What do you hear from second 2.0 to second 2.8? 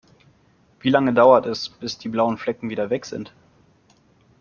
blauen Flecken